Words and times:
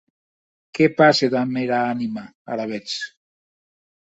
Qué 0.77 0.87
passe 1.01 1.29
damb 1.35 1.61
era 1.65 1.83
anima, 1.91 2.25
alavetz? 2.57 2.99